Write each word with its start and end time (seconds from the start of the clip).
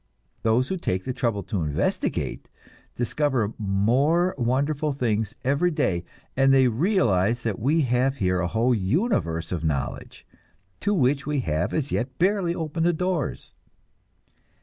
Those 0.41 0.69
who 0.69 0.77
take 0.77 1.03
the 1.03 1.13
trouble 1.13 1.43
to 1.43 1.61
investigate, 1.61 2.49
discover 2.95 3.53
more 3.59 4.33
wonderful 4.35 4.93
things 4.93 5.35
every 5.43 5.69
day, 5.69 6.05
and 6.35 6.51
they 6.51 6.67
realize 6.69 7.43
that 7.43 7.59
we 7.59 7.81
have 7.81 8.15
here 8.15 8.39
a 8.39 8.47
whole 8.47 8.73
universe 8.73 9.51
of 9.51 9.63
knowledge, 9.63 10.25
to 10.79 10.91
which 10.91 11.27
we 11.27 11.41
have 11.41 11.71
as 11.71 11.91
yet 11.91 12.17
barely 12.17 12.55
opened 12.55 12.87
the 12.87 12.93
doors. 12.93 13.53